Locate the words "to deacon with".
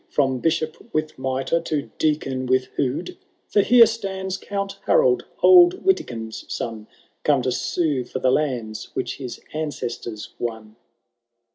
1.61-2.65